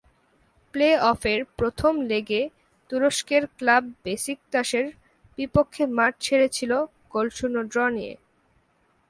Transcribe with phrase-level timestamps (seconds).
[0.73, 2.41] প্লে-অফের প্রথম লেগে
[2.89, 4.85] তুরস্কের ক্লাব বেসিকতাসের
[5.37, 6.71] বিপক্ষে মাঠ ছেড়েছিল
[7.09, 8.13] গোলশূন্য ড্র নিয়ে।